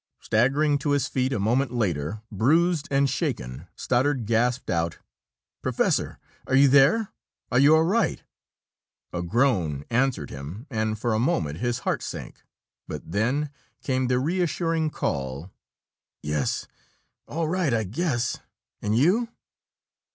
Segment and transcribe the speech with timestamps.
[0.19, 4.97] Staggering to his feet a moment later, bruised and shaken, Stoddard gasped out:
[5.61, 7.11] "Professor are you there?
[7.51, 8.23] Are you all right?"
[9.13, 12.41] A groan answered him, and for a moment his heart sank,
[12.87, 13.51] but then
[13.83, 15.51] came the reassuring call:
[16.23, 16.65] "Yes
[17.27, 18.39] all right, I guess.
[18.81, 19.29] And you?"